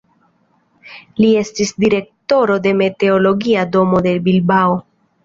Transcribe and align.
Li 1.19 1.27
estis 1.41 1.73
direktoro 1.85 2.55
de 2.63 2.71
meteologia 2.79 3.67
domo 3.77 4.01
de 4.07 4.15
Bilbao. 4.29 4.73